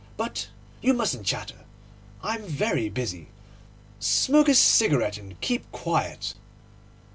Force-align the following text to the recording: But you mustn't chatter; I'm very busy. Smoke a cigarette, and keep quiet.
But 0.17 0.49
you 0.81 0.95
mustn't 0.95 1.27
chatter; 1.27 1.63
I'm 2.23 2.41
very 2.41 2.89
busy. 2.89 3.27
Smoke 3.99 4.49
a 4.49 4.55
cigarette, 4.55 5.19
and 5.19 5.39
keep 5.41 5.71
quiet. 5.71 6.33